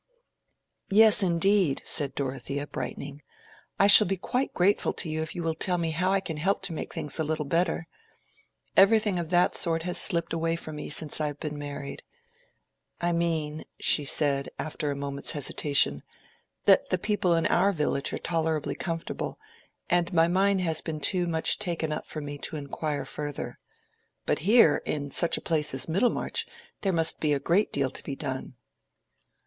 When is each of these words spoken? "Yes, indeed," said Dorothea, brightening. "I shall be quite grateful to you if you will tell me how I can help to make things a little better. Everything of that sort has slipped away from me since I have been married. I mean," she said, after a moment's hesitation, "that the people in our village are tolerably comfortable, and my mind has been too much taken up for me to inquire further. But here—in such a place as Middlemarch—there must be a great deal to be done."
"Yes, 0.89 1.21
indeed," 1.21 1.83
said 1.85 2.15
Dorothea, 2.15 2.65
brightening. 2.65 3.21
"I 3.77 3.85
shall 3.85 4.07
be 4.07 4.17
quite 4.17 4.51
grateful 4.51 4.93
to 4.93 5.07
you 5.07 5.21
if 5.21 5.35
you 5.35 5.43
will 5.43 5.53
tell 5.53 5.77
me 5.77 5.91
how 5.91 6.11
I 6.11 6.19
can 6.21 6.37
help 6.37 6.63
to 6.63 6.73
make 6.73 6.91
things 6.91 7.19
a 7.19 7.23
little 7.23 7.45
better. 7.45 7.87
Everything 8.75 9.19
of 9.19 9.29
that 9.29 9.53
sort 9.55 9.83
has 9.83 9.99
slipped 9.99 10.33
away 10.33 10.55
from 10.55 10.77
me 10.77 10.89
since 10.89 11.21
I 11.21 11.27
have 11.27 11.39
been 11.39 11.55
married. 11.55 12.01
I 12.99 13.11
mean," 13.11 13.63
she 13.79 14.03
said, 14.03 14.49
after 14.57 14.89
a 14.89 14.95
moment's 14.95 15.33
hesitation, 15.33 16.01
"that 16.65 16.89
the 16.89 16.97
people 16.97 17.35
in 17.35 17.45
our 17.45 17.71
village 17.71 18.11
are 18.11 18.17
tolerably 18.17 18.73
comfortable, 18.73 19.37
and 19.87 20.11
my 20.11 20.27
mind 20.27 20.61
has 20.61 20.81
been 20.81 20.99
too 20.99 21.27
much 21.27 21.59
taken 21.59 21.91
up 21.93 22.07
for 22.07 22.21
me 22.21 22.39
to 22.39 22.55
inquire 22.55 23.05
further. 23.05 23.59
But 24.25 24.39
here—in 24.39 25.11
such 25.11 25.37
a 25.37 25.41
place 25.41 25.75
as 25.75 25.87
Middlemarch—there 25.87 26.91
must 26.91 27.19
be 27.19 27.33
a 27.33 27.39
great 27.39 27.71
deal 27.71 27.91
to 27.91 28.03
be 28.03 28.15
done." 28.15 28.55